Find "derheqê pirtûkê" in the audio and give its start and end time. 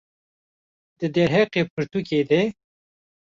1.15-2.21